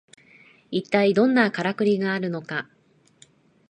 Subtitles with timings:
[0.71, 2.67] いったいどんなカラクリがあるのか